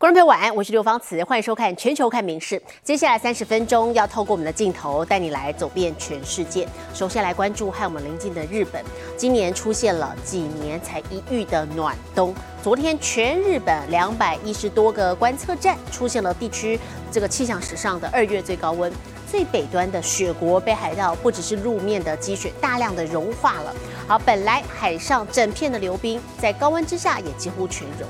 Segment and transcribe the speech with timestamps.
[0.00, 2.58] 观众朋友晚安，我是刘芳慈，欢迎收看《全球看名事》。
[2.82, 6.66] 接下来三十分钟要透过我们的镜头带你来走遍全世界。
[6.94, 8.82] 首先来关注和我们邻近的日本，
[9.14, 12.34] 今年出现了几年才一遇的暖冬。
[12.62, 16.80] 昨天全日本两百一十多个观测站出现了地区
[17.12, 18.90] 这个气象史上的二月最高温。
[19.30, 23.74] 最北端的雪国北海道不只是路面的积雪大量的融化了，
[24.08, 28.08] 好，本来海上整片的流冰在高温之下也几乎全融。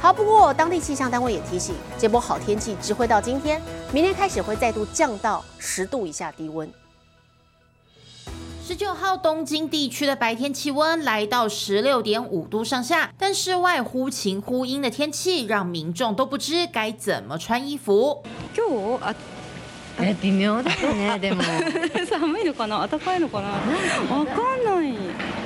[0.00, 3.60] 好，不过当地气象单位也提醒，这波好天气只会到今天，
[3.92, 6.68] 明天开始会再度降到十度以下低温。
[8.64, 18.22] 十九号东京地区的白天气温来到十六点五度上下，但室外忽晴忽阴的天气让民众都不知该怎么穿衣服。
[18.54, 19.14] 今日啊，
[19.98, 21.18] え微妙だね。
[21.18, 21.42] で も
[22.08, 24.96] 寒いのかな、暖かいのかな、わかんない。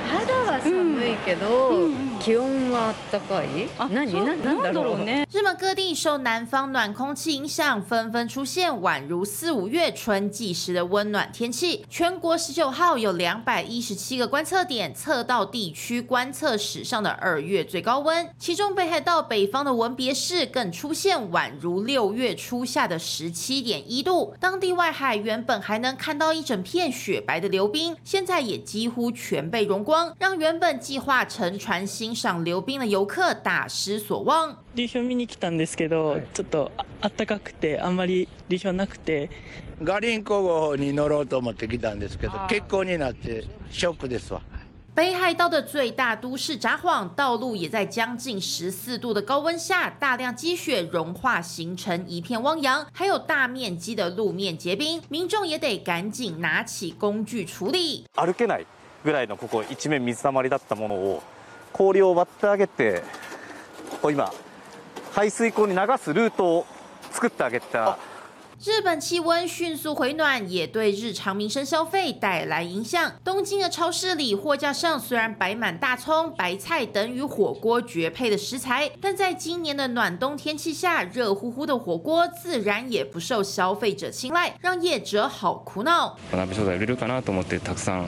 [0.09, 1.89] 肌が寒いけど
[2.21, 3.67] 気温は暖かい。
[3.77, 5.25] 何何だろうね。
[5.31, 11.85] 日本各地受南方暖空气影响，纷纷出现宛如四五月春季时的温暖天气。
[11.89, 24.33] 全国十九号有两百一十七个观测点测到地区观测史上的二月最高温，其中北海道北方的文别市更出现宛如六月初夏的十七点一度。
[24.39, 34.57] 当地外海原本还能看到一整片雪白的流冰，现在也几乎全被融光，让原本计划乘船 欣赏流冰的游客大失所望。
[34.75, 39.29] 流氷見に来たんですけど、ちょっとあったかくてあんまり流氷なくて
[39.81, 44.41] ガリンコ号に乗ろうと思って来たんですけど結構になってショックですわ
[44.95, 58.05] 北海道的最大都市札幌，道路也在将近十四度的高温下，大量积雪融化，形成一片汪洋，还有大面积的路面结冰，民众也得赶紧拿起工具处理。
[58.15, 58.65] 歩けない
[59.03, 61.21] ぐらいのここ一面水たまりだったものを
[61.81, 63.03] 氷を割ってあげて、
[64.01, 64.31] こう今
[65.13, 66.65] 排水溝に流すルートを
[67.11, 67.97] 作ってあげた。
[68.59, 73.11] 日本气温迅速回暖，也对日常民生消费带来影响。
[73.23, 86.17] 东京的超市里，货架上虽然摆满大葱、白菜等与火锅绝配的食材，但在今年的暖冬天气下，热乎乎的火锅自然也不受消费者青睐，让业者好苦恼。
[86.33, 88.07] 鍋商材売れるかなと思ってたくさんあの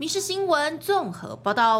[0.01, 1.79] 民事新闻》综合报道。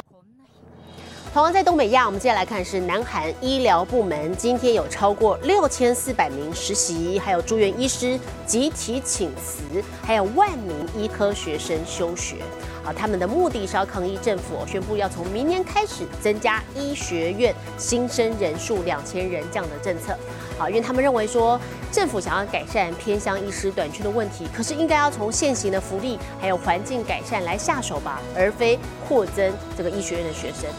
[1.33, 12.35] 同样在东北亚，我们接下来看是南韩医疗部门今天有超过六千四百名实习还有住院医师集体请辞，还有万名医科学生休学。
[12.83, 20.13] 啊，他们的目的是要抗议政府宣布要从明年开始增加医学院新生人数两千人这样的政策。
[20.57, 21.57] 好，因为他们认为说
[21.93, 28.77] 政府想要改善偏乡医师短缺的问题，可是应该要从现行的福利还有环境改善来下手吧，而非
[29.07, 30.69] 扩增这个医学院的学生。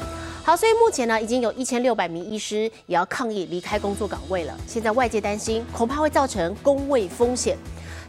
[0.45, 4.53] 好，所以目前呢，已经有一千六百名医师也要抗议离开工作岗位了。
[4.67, 7.57] 现在外界担心，恐怕会造成工位风险。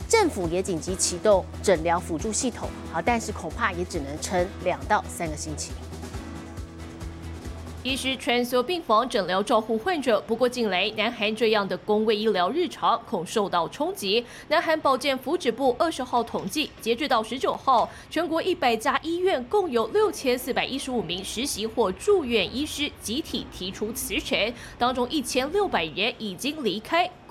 [0.10, 5.74] 政府也紧急启动诊疗辅助系统，好，但是恐怕也只能撑两到三个星期。
[7.84, 14.26] 医师穿梭病房诊疗照护患者，不过近来南韩这样的公卫医疗日常恐受到冲击。
[14.48, 27.12] 南韩保健福祉部二十号统计，截至到十九号，全国一百家医院共有六千四百一十五名实习或住院医师集体提出辞呈，当中一千六百人已经离开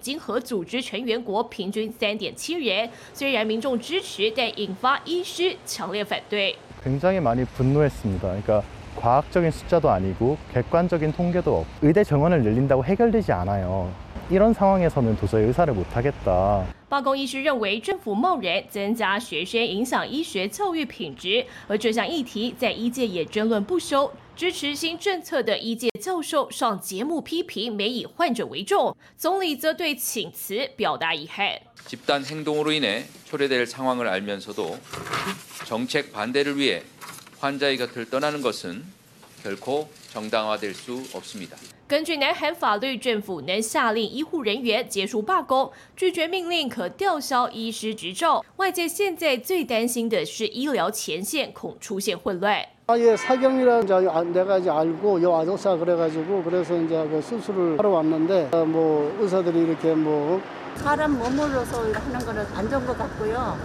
[0.00, 2.88] 经合组织成员国平均三点七人。
[3.12, 6.54] 虽然民众支持，但引发医师强烈反对。
[6.82, 8.28] 굉장히 많이 분노했습니다.
[8.28, 8.62] 그러니까
[8.96, 13.92] 과학적인 숫자도 아니고 객관적인 통계도 없고 의대 정원을 늘린다고 해결되지 않아요.
[14.30, 16.64] 이런 상황에서는 도저히 의사를 못 하겠다.
[16.88, 24.10] 罢工医师认为，政府贸然增加学生，影响医学教育品质，而这项议题在医界也争论不休。
[24.36, 31.58] 支持新政策的医界教授上节目批评没以患者为重，总理则对请辞表达遗憾。
[31.86, 34.78] 집단 행동으로 인해 초래될 상황을 알면서도
[35.64, 36.82] 정책 반대를 위해
[37.40, 38.84] 환자의 곁을 떠나는 것은
[39.42, 41.56] 결코 정당화될 수 없습니다.
[41.92, 48.44] 根据南韩法律，政府能下令医护人员结束罢工，拒绝命令可吊销医师执照。
[48.56, 52.62] 外界现在最担心的是医疗前线恐出现混乱。
[52.88, 57.90] 아예 사경이라 이제 아- 내가 이제 알고 여 아동사 그래가지고 그래서 이제 그 수술을 하러
[57.90, 60.40] 왔는데 어, 뭐 의사들이 이렇게 뭐
[60.76, 63.56] 사람 머물러서 하는 거는 안 좋은 것 같고요.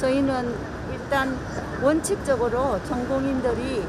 [0.00, 0.54] 저희는
[0.92, 1.36] 일단
[1.82, 3.82] 원칙적으로 전공인들이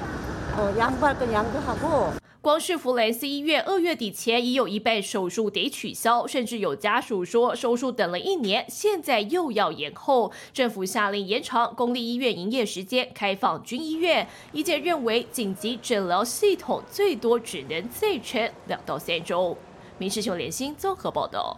[0.58, 2.14] 어, 양보할 건 양보하고
[2.45, 10.31] 光是弗雷斯医院二月底前已有一半手术得取消，甚至有家属说手术等了一年，现在又要延后。
[10.53, 14.29] 政府下令延长公立医院营业时间，开放军医院。
[14.53, 19.57] 医界认为紧急诊疗系统最多只能再撑两到三周。
[19.97, 21.57] 民事新闻联新综合报道。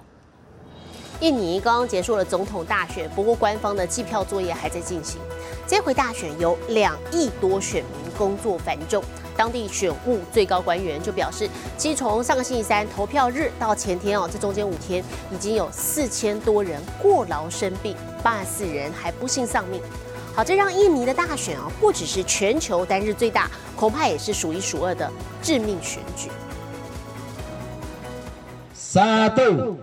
[1.21, 5.21] 印尼刚刚结束了总统大选，不过官方的计票作业还在进行。
[5.67, 9.03] 这回大选有两亿多选民工作繁重，
[9.37, 19.81] 当地选务最高官员就表示，其实从上个星期三投票日到前天哦，这中间五天已经有四千多人过劳生病，八十四人还不幸丧命。
[20.35, 25.11] 好，这让印尼的大选啊，不只是全球单日最大，恐怕也是数一数二的
[25.43, 26.29] 致命选举。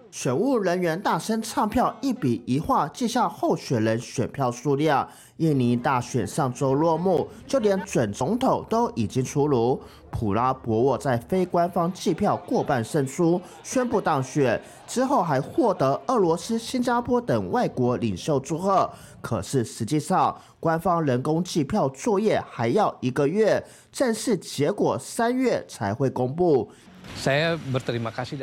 [0.09, 5.07] 选务人员大声唱票，一笔一画记下候选人选票数量。
[5.37, 9.79] 印尼大选上周落幕，就连准总统都已经出炉。
[10.09, 14.59] 普拉博沃在非官方计票过半胜出，宣布当选。
[14.87, 18.89] 之后还获得俄罗斯、新加坡等外国领袖祝贺。
[19.21, 26.71] 可是实际上，官方人工计票作业还要一个月，正式结果三月才会公布。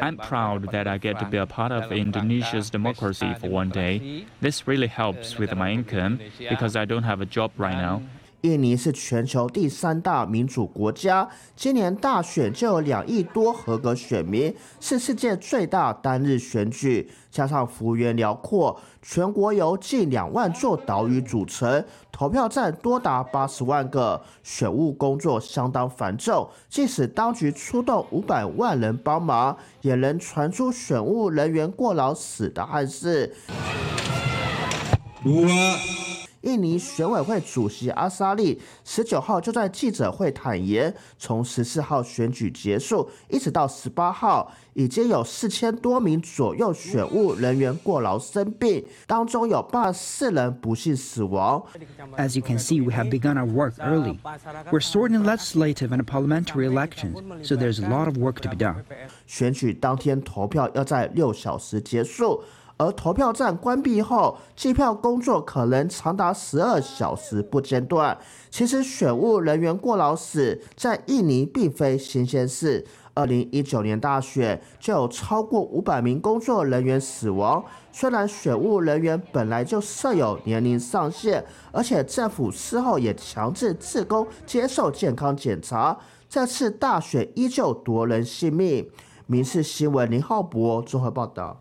[0.03, 4.27] I'm proud that I get to be a part of Indonesia's democracy for one day.
[4.41, 8.03] This really helps with my income because I don't have a job right now.
[8.43, 17.11] 印尼是全球第三大民主国家，今年大选就有两亿多合格选民，是世界最大单日选举。
[17.31, 26.49] 加上幅员辽阔，全国由近两万座岛屿组成，投票站多达八十万个，选务工作相当繁重。
[26.69, 33.35] 即使当局出动五百万人帮忙，也能传出选务人员过劳死的憾事。
[36.43, 51.63] 印尼选委会主席阿萨利十九号就在记者会坦言，从十四号选举结束一直到十八号，已经有四千多名左右选务人员过劳生病，当中有八十四人不幸死亡。
[52.17, 54.19] As you can see, we have begun our work early.
[54.71, 57.17] We're sorting legislative and parliamentary elections,
[57.47, 58.77] so there's a lot of work to be done.
[59.27, 62.43] 选举当天投票要在六小时结束。
[62.81, 68.17] 而投票站关闭后，计票工作可能长达十二小时不间断。
[68.51, 72.87] 其实，选务人员过劳死在印尼并非新鲜事。
[73.13, 77.63] 二零一九年大选就有超过五百名工作人员死亡。
[77.93, 85.99] 虽然选务人员本来就设有年龄上限，而且政府事后也强制自工接受健康检查，
[86.31, 88.89] 这次大选依旧夺人性命。
[89.27, 91.59] 民事新闻林浩博综合报道。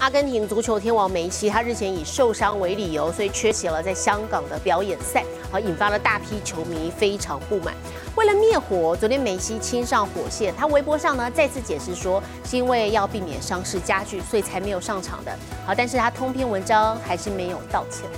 [0.00, 7.74] 阿根廷足球天王梅西，他日前以受伤为理由，所以缺席了在香港的表演赛，而引发了大批球迷非常不满。
[8.16, 15.36] 为了灭火，昨天梅西亲上火线，他微博上呢再次解释说，是因为要避免伤势加剧，所以才没有上场的。
[15.66, 18.08] 好，但是他通篇文章还是没有道歉。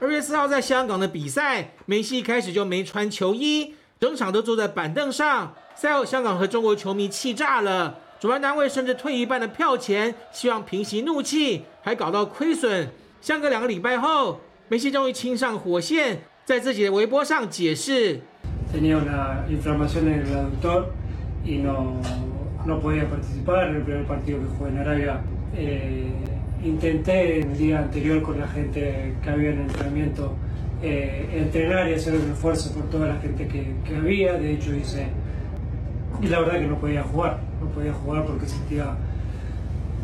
[0.00, 5.54] 二月四号在香港的比赛，梅西一开始就没穿球衣，整场都坐在板凳上。
[5.80, 12.88] 赛后，香港和中国球迷气炸了，主办单位甚至退一半的票钱，希望平息怒气，还搞到亏损。
[13.20, 18.20] 相隔两个礼拜后，梅西终于亲上火线，在自己的微博上解释。
[18.72, 20.86] Tenía una inflamación en el aductor
[21.44, 22.00] y no,
[22.66, 25.20] no podía participar en el primer partido que jugué en Arabia.
[25.56, 26.10] Eh,
[26.64, 30.34] intenté el día anterior con la gente que había en el entrenamiento
[30.82, 34.32] eh, entrenar y hacer un esfuerzo por toda la gente que, que había.
[34.32, 35.06] De hecho hice
[36.20, 38.96] y la verdad que no podía jugar, no podía jugar porque sentía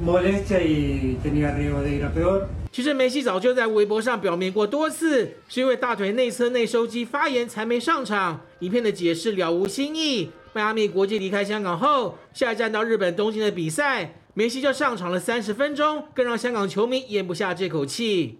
[0.04, 2.46] molestia y tenía riesgo de ir a peor.
[2.72, 10.30] 其实梅西早就在微博上表明过多次，是因为大腿内侧内收肌发炎才没上场，影片的解释了无新意。
[10.52, 18.38] 迈阿密国际离开香港后，下一站到日本东京的比赛，梅西就上场了三十分钟，更让香港球迷咽不下这口气。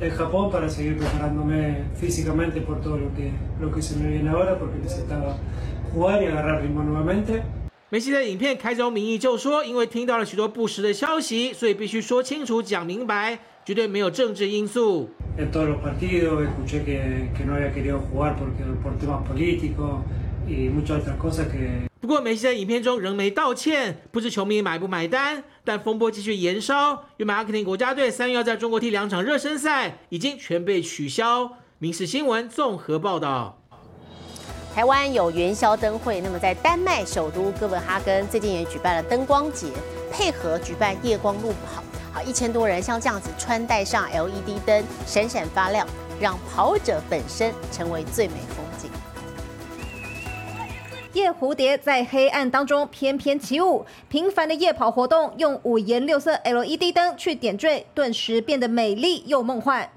[0.00, 4.30] en Japón para seguir preparándome físicamente por todo lo que, lo que se me viene
[4.30, 5.36] ahora, porque necesitaba
[5.92, 7.42] jugar y agarrar ritmo nuevamente.
[7.92, 15.08] 梅西在影片开宗明义就说，因为听到了许多不实的消息，所以必须说清楚、讲明白，绝对没有政治因素。
[15.36, 20.02] En todos los partidos escuché que, que no había querido jugar porque, por temas políticos
[20.46, 25.43] y muchas otras cosas que 不过梅西在影片中仍没道歉，不知球迷买不买单。
[25.63, 31.53] 但风波继续延烧，因为阿根廷国家队三月要在中国踢两场热身赛，已经全被取消。
[31.79, 33.59] 民事新闻综合报道。
[34.75, 39.69] 台湾有元宵灯会，那么在丹麦首都哥本哈根最近也举办了灯光节，
[40.11, 41.83] 配合举办夜光路跑，
[42.13, 45.87] 好一千多人像这样子穿戴上 LED 灯，闪闪发亮，
[46.21, 48.91] 让跑者本身成为最美风景。
[51.15, 59.89] 夜蝴蝶在黑暗当中翩翩起舞，平凡的夜跑活动用五颜六色 LED 灯去点缀，顿时变得美丽又梦幻。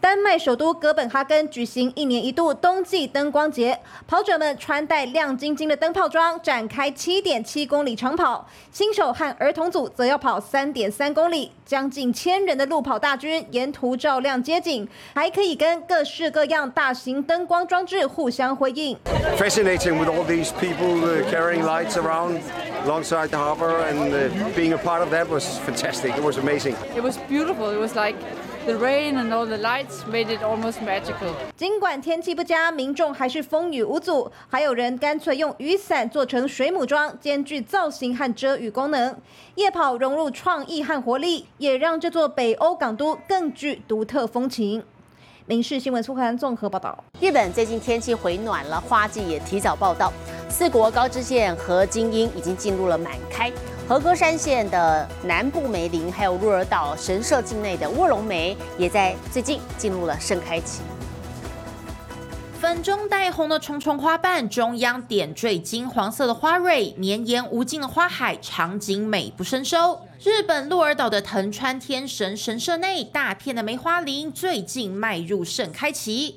[0.00, 8.48] 丹麦首都哥本哈根举行一年一度冬季灯光节，跑者们穿戴亮晶晶的灯泡装，展开七点七公里长跑。
[8.72, 18.96] 新手和儿童组则要跑三点三公里，将近千人的路跑大军沿途照亮街景，还可以跟各式各样大型灯光装置互相辉映。
[19.36, 20.96] Fascinating with all these people
[21.30, 22.40] carrying lights around
[22.84, 26.16] alongside the harbor and being a part of that was fantastic.
[26.16, 26.74] It was amazing.
[26.96, 27.70] It was beautiful.
[27.70, 28.14] It was like.
[28.68, 31.32] The rain and all the lights made it almost magical.
[31.56, 34.30] 尽管天气不佳，民众还是风雨无阻。
[34.46, 39.16] 还有人干脆用雨伞做成水母装，兼具造型和遮雨功能。
[39.54, 44.84] 夜跑融入创意和活力，也让这座北欧港都更具独特风情。
[45.46, 47.02] 民事新闻苏涵综合报道。
[47.18, 50.12] 日本最近天气回暖了，花季也提早报道。
[50.50, 53.50] 四国高知县和金英已经进入了满开。
[53.88, 60.82] 和歌山县的南部梅林，还有鹿儿岛神社境内的卧龙梅，也在最近进入了盛开期。
[62.60, 69.98] 粉中带红的重重花瓣，中央点缀金黄色的花蕊，绵延无尽的花海，场景美不胜收。
[70.20, 76.34] 日本鹿儿岛的藤川天神神社内，大片的梅花林最近迈入盛开期。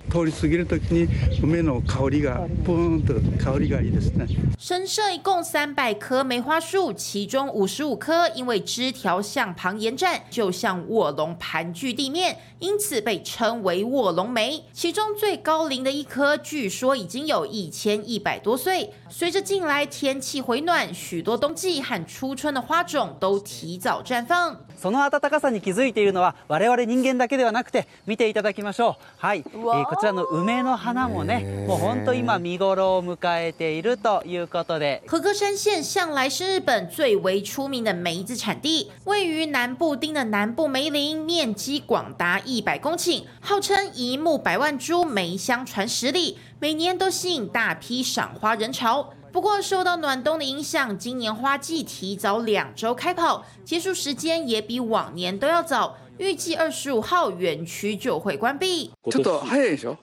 [4.59, 14.63] 神社一共三百棵梅花树，其中五十五棵因为枝条向旁延展，就像卧龙盘踞地面，因此被称为卧龙梅。
[14.71, 18.93] 其中最高龄的一棵，据说已经有一千一百多岁。
[19.13, 23.77] 随着近来天气回暖，许多冬季和初春的花种都提。
[23.77, 24.57] 早绽放。
[24.81, 29.03] その暖かさに気づいているのは我々人間だけではなくて見ていただきましょう。
[29.17, 35.03] はい、えー、こちらの梅の花もね、もう本当今見頃を迎えているということで。
[35.07, 49.13] 和歌山县向来是日本最为出名的梅子产地，位于南部町的南部梅林，面积广达一百公顷，号称一目百万株梅香传十里，每年都吸引大批赏花人潮。
[49.32, 55.96] 不过，受到暖冬的影响，今年花季提早两周开跑，结束时间也比往年都要早。
[56.18, 58.90] 预计二十五号园区就会关闭。
[59.10, 59.98] ちょっと早いでしょ。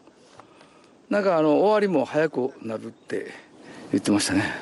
[1.09, 3.31] なんかあの終わりも早くなるって
[3.91, 4.53] 言ってましたね。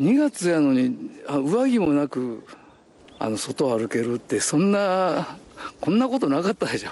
[0.00, 0.96] 2月やのに
[1.28, 2.42] 上着もなく
[3.18, 5.36] あの外歩けるってそんな
[5.80, 6.90] こんなことなかったでしょ。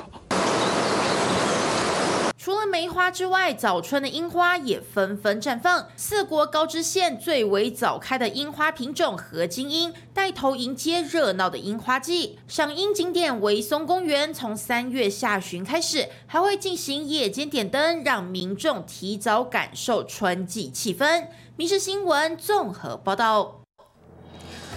[2.46, 5.88] 除了梅花之外，早春的樱花也纷纷绽放。
[5.96, 12.38] 四国高知县最为早开的樱花品种和金樱，带头迎接热闹的樱花季。
[12.48, 21.26] 赏樱景点维松公园从三月下旬开始，还会进行夜间点灯，让民众提早感受春季气氛。
[21.56, 23.62] 民事新闻综合报道。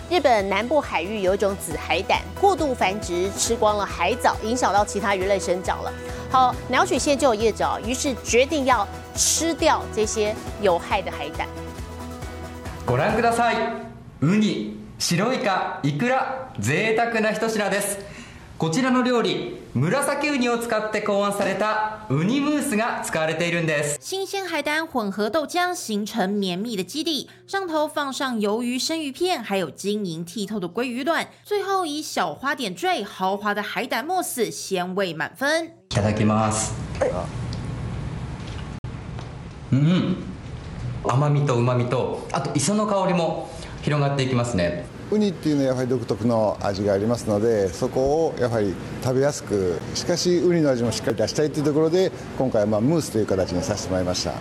[0.08, 5.92] 日本南部海域有种紫海胆过度繁殖，吃光了海藻，影响到其他鱼类生长了。
[6.31, 11.47] 好，鸟取县就有业者，于是决定要吃掉这些有害的海胆。
[12.85, 13.55] ご覧ください。
[14.21, 17.99] ウニ、白イカ、イクラ、贅沢な一品です。
[18.58, 19.56] こちらの料理。
[19.72, 24.00] 紫ウニを使って考案されたウニムースが使われているんです。
[24.02, 35.66] 新鲜海胆混合豆浆形成绵密的基底，上头放上鱿鱼生鱼片，还有晶莹剔透的鲑鱼卵，最后以小花点缀豪华的海胆慕斯，鲜味满分。
[35.90, 36.74] いただきます。
[39.70, 40.16] うん、
[41.04, 43.48] 甘みと旨みとあと磯の香りも
[43.82, 44.84] 広がっていきますね。
[45.10, 54.34] ウニっていうのはやはり独特の味がありますのでそこをやはり食べやすくしかしウニの味もしっかり出したいというところで今回はまあムースという形にさせてもらいました。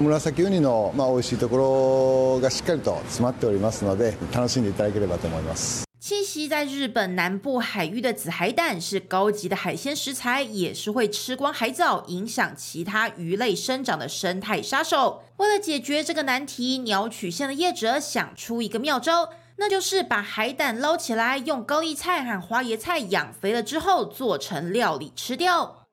[0.00, 5.84] 紫ウニのまあ美味しいところがしっかりと詰まっておりますので楽しんでいただければと思います。
[6.00, 15.20] 栖息在日本南部海域的紫海胆是高级的海鲜食材，也是会吃光海藻、影响其他鱼类生长的生态杀手。
[15.36, 19.28] 为了解决这个难题，鸟取县的业者想出一个妙招，
[19.60, 25.84] 那就是把海胆捞起来，用高丽菜和花椰菜养肥了之后，做成料理吃掉。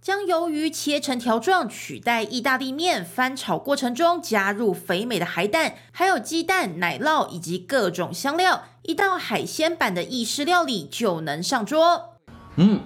[0.00, 3.04] 将鱿鱼切成条状，取代意大利面。
[3.04, 12.18] 翻炒过程中加入肥美的海胆，还有鸡蛋、奶酪以及各种香料，一道海鲜版的意式料理就能上桌。
[12.56, 12.80] 嗯，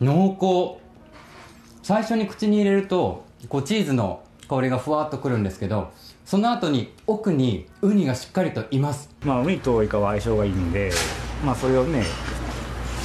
[0.00, 0.81] 濃厚。
[1.82, 5.90] 最初に口に入れると、こうチーズの香りがふわっとくるんですけど、
[6.24, 9.10] その後に奥にウニがしっかりといます。
[9.24, 10.92] まあウニとイカは相性がいいんで、
[11.44, 12.04] まあそれをね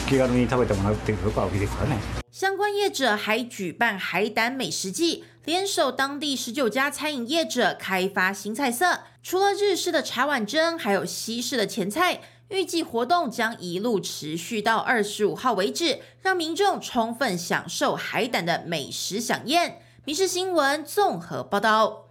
[0.08, 1.98] 気軽に食べてもらうっていうところが大きいですからね。
[2.32, 9.00] 相关业者还举办海胆美食季，联手当地十九家餐饮业者开发新菜色。
[9.24, 12.22] 除了日式的茶碗蒸，还有西式的前菜。
[12.50, 19.82] 预计活动将一路持续到二十五号为止，让民众充分享受海胆的美食飨宴。
[20.06, 22.06] 民事新闻综合报道。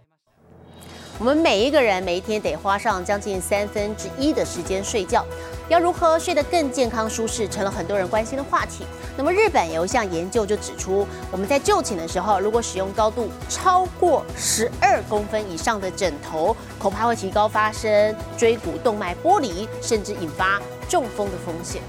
[1.17, 5.25] 我们每一个人每一天得花上将近三分之一的时间睡觉，
[5.69, 8.85] 要如何睡得更健康舒适，成了很多人关心的话题。
[9.17, 21.81] 那么日本有一项研究就指出，我们在就寝的时候，如果使用高度超过十二公分以上的枕头，恐怕会提高发生椎骨动脉剥离，甚至引发中风的风险。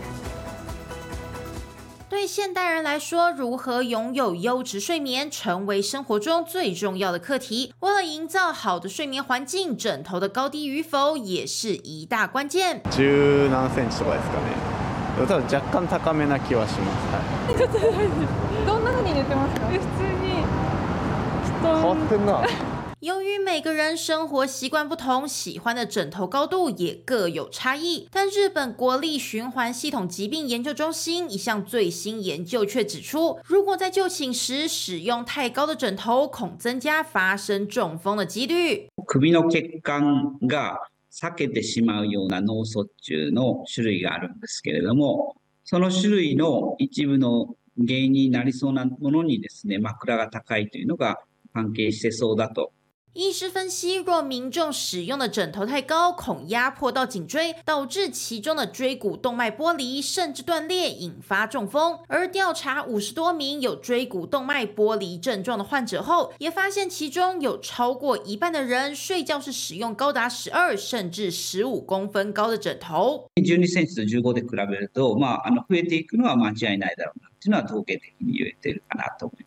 [2.10, 7.74] 对现代人来说，如何拥有优质睡眠，成为生活中最重要的课题。
[7.80, 12.82] 为了营造好的睡眠环境，枕头的高低与否也是一大关键。
[12.92, 14.53] 十何センチとかですかね。
[15.18, 17.08] 多分若干高めな気はします。
[17.12, 17.20] は
[17.51, 17.56] い。
[18.68, 19.68] どんな風に寝てますか？
[19.68, 19.84] 普通
[20.22, 20.46] に。
[21.63, 22.42] 変わってんな。
[23.00, 28.08] 由于每个人生活习惯不同，喜欢的枕头高度也各有差异。
[28.10, 38.88] 但日本国立循环系统疾病研究中心一项最新研究却指出，如果在就寝时使用太高的枕头，恐增加发生中风的几率。
[39.05, 40.79] 首の血管が
[41.12, 51.20] 避けてしまうような脳卒中の種類があるんですけれども、その種類の一部の原因になりそうなものにですね、枕が高いというのが
[51.53, 52.72] 関係してそうだと。
[53.16, 62.00] 医师分析，若民众使用的枕头太高，恐压迫到颈椎，导致其中的椎骨动脉剥离，甚至断裂，引发中风。
[62.07, 73.29] 而调查五十多名有椎骨动脉剥离症状的患者后，也发现其中有超过一半的人睡觉是使用高达十二甚至十五公分高的枕头。
[73.36, 79.47] 12センチと15で比べると、まああの増えていくのは間違いないだろうなっていうのは統計的に言えてるかなと思いま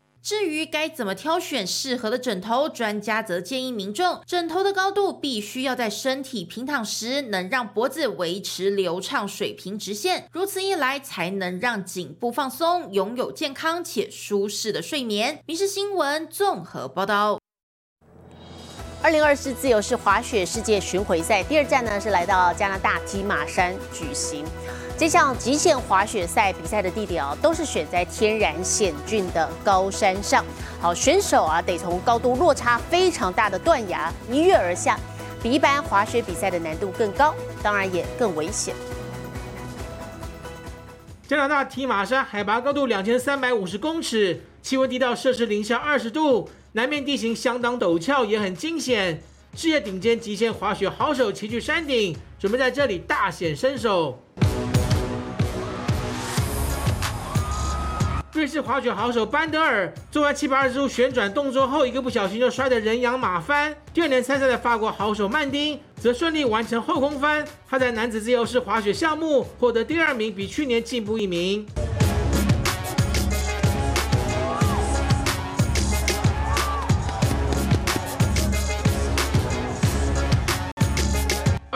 [0.23, 15.39] 至于该怎么挑选适合的枕头，专家则建议民众，枕头的高度必须要在身体平躺时能让脖子维持流畅水平直线，如此一来才能让颈部放松，拥有健康且舒适的睡眠。
[15.47, 17.39] 民事新闻综合报道。
[19.01, 24.45] 二零二四自由式滑雪世界巡回赛第二站呢，是来到加拿大吉马山举行。
[25.01, 30.45] 这项极限滑雪赛比赛的地点啊，都是选在天然险峻的高山上。
[30.79, 34.99] 好，选手啊得从高度落差非常大的断崖一跃而下，
[35.41, 37.33] 比一般滑雪比赛的难度更高，
[37.63, 38.75] 当然也更危险。
[41.27, 49.19] 加拿大提马山海拔高度两千三百五十公尺，气温低到摄氏零下二十度，南面地形相当陡峭，也很惊险。
[49.55, 54.19] 世界顶尖极限滑雪好手齐聚山顶，准备在这里大显身手。
[58.33, 63.75] 瑞士滑雪好手班德尔做完七百二十度旋转动作后，一个不小心就摔得人仰马翻。
[63.93, 71.65] 第二年参赛的法国好手曼丁则顺利完成后空翻，他在男子自由式滑雪项目获得第二名，比去年进步一名。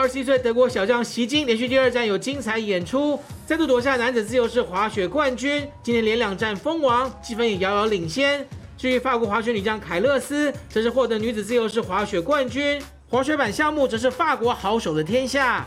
[0.06, 5.68] 二二十一岁德国小将席金连续第二站有精彩演出，再度夺下男子自由式滑雪冠军。
[5.82, 8.46] 今年连两战封王，积分也遥遥领先。
[8.78, 12.80] 至于法国滑雪女将凯勒斯，则是获得女子自由式滑雪冠军。
[13.10, 15.66] 滑雪板项目则是法国好手的天下。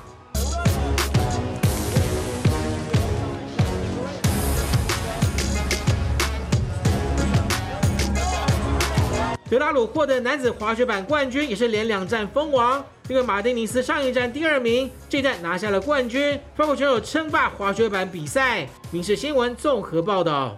[9.49, 12.81] 德拉鲁获得男子滑雪板冠军，也是连两战封王。
[13.09, 16.39] 另外，马丁尼斯上一站第二名，这站拿下了冠军。
[16.55, 18.69] 法国选手称霸滑雪板比赛。
[18.91, 20.55] 民事新闻综合报道。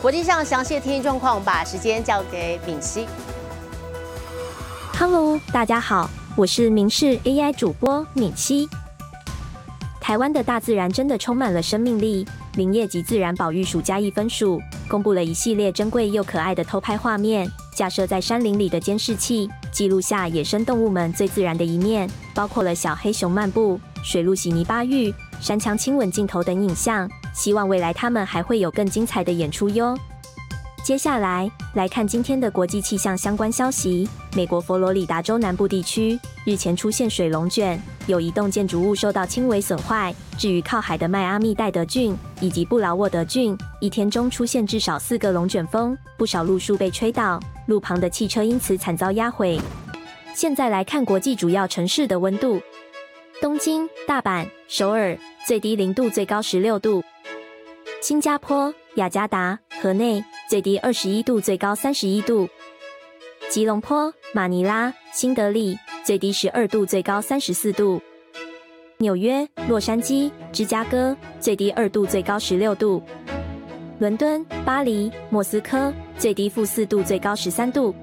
[0.00, 3.06] 国际上详细的天气状况，把时间交给敏熙。
[4.98, 8.66] Hello，大家好，我是民事 AI 主播敏熙。
[10.00, 12.26] 台湾的大自然真的充满了生命力。
[12.54, 17.46] 林业及自然保育署加一分署公布了一系列珍贵又可爱的偷拍画面，
[17.78, 27.08] 架设在山林里的监视器记录下野生动物们最自然的一面，包括了小黑熊漫步、水路洗泥巴浴、山墙亲吻镜头等影像。
[27.32, 29.96] 希望未来他们还会有更精彩的演出哟。
[30.88, 34.08] 接下来来看今天的国际气象相关消息。
[34.34, 40.14] 美国佛罗里达州南部地区日前出现水龙卷，有一栋建筑物受到轻微损坏。
[40.38, 49.60] 至于靠海的迈阿密戴德郡以及布劳沃德郡，一天中出现至少四个龙卷风，不少路树被吹倒，路旁的汽车因此惨遭压毁。
[50.32, 52.62] 现在来看国际主要城市的温度：
[53.42, 57.02] 东京、大阪、首尔，最低零度，最高十六度；
[58.00, 60.24] 新加坡、雅加达、河内。
[60.48, 62.48] 最低二十一度，最高三十一度。
[63.50, 68.00] 吉隆坡、马尼拉、新德里，最低十二度，最高三十四度。
[68.96, 73.02] 纽约、洛杉矶、芝加哥，最低二度，最高十六度。
[73.98, 77.94] 伦敦、巴黎、莫斯科，最低负四度，最高十三度。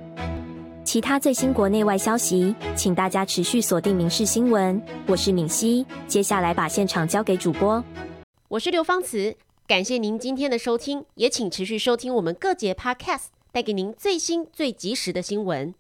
[0.84, 4.80] 其他最新国内外消息，请大家持续锁定《民事新闻》。
[5.08, 7.84] 我是敏熙，接下来把现场交给主播。
[8.48, 9.36] 我是刘芳慈。
[9.68, 15.74] 感谢您今天的收听，也请持续收听我们各节 Podcast，带给您最新最及时的新闻。